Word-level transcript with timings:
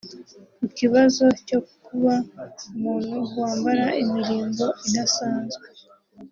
Ku 0.57 0.65
kibazo 0.77 1.23
cyo 1.47 1.59
kuba 1.85 2.15
umuntu 2.75 3.15
wambara 3.39 3.85
imirimbo 4.03 4.65
idasanzwe 4.87 5.65